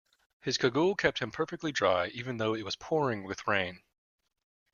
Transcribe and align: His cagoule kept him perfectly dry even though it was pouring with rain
His 0.39 0.57
cagoule 0.57 0.97
kept 0.97 1.19
him 1.19 1.29
perfectly 1.29 1.71
dry 1.71 2.07
even 2.07 2.37
though 2.37 2.55
it 2.55 2.65
was 2.65 2.75
pouring 2.75 3.23
with 3.23 3.47
rain 3.47 3.83